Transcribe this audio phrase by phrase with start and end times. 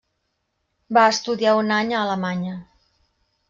[0.99, 2.59] Va estudiar un any a Alemanya.